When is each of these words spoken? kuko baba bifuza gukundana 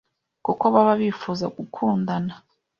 kuko 0.45 0.63
baba 0.73 0.93
bifuza 1.01 1.45
gukundana 1.57 2.33